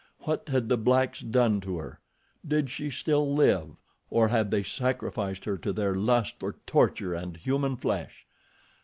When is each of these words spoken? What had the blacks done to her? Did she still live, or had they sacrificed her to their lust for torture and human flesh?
What 0.21 0.49
had 0.49 0.67
the 0.67 0.77
blacks 0.79 1.19
done 1.19 1.61
to 1.61 1.77
her? 1.77 1.99
Did 2.43 2.71
she 2.71 2.89
still 2.89 3.35
live, 3.35 3.69
or 4.09 4.29
had 4.29 4.49
they 4.49 4.63
sacrificed 4.63 5.45
her 5.45 5.57
to 5.59 5.71
their 5.71 5.93
lust 5.93 6.39
for 6.39 6.53
torture 6.65 7.13
and 7.13 7.37
human 7.37 7.75
flesh? 7.75 8.25